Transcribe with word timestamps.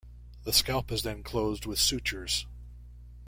The 0.45 0.51
scalp 0.51 0.91
is 0.91 1.03
then 1.03 1.21
closed 1.21 1.67
with 1.67 1.77
sutures. 1.77 2.47